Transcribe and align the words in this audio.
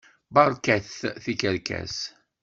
Berkat 0.35 0.89
tikerkas. 1.23 1.93